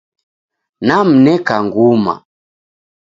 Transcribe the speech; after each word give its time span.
Namneka 0.87 1.55
nguma 1.65 2.13